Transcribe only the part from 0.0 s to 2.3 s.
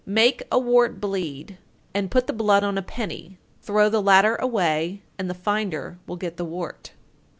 _904. Make a wart bleed, and put